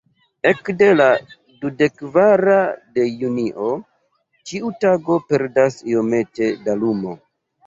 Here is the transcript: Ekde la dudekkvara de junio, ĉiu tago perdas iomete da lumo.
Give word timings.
Ekde 0.51 0.85
la 0.93 1.09
dudekkvara 1.65 2.55
de 2.95 3.05
junio, 3.19 3.69
ĉiu 4.53 4.73
tago 4.87 5.19
perdas 5.29 5.79
iomete 5.93 6.51
da 6.67 6.79
lumo. 6.83 7.17